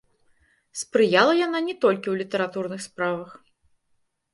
Спрыяла 0.81 1.37
яна 1.41 1.59
не 1.67 1.75
толькі 1.85 2.03
ў 2.09 2.15
літаратурных 2.25 2.79
справах. 2.91 3.41